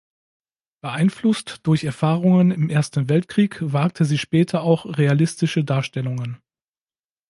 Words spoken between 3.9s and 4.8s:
sie später